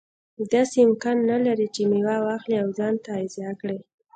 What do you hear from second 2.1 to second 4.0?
واخلي او ځان تغذیه کړي.